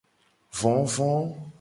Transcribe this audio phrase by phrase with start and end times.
[0.59, 1.11] Vovo.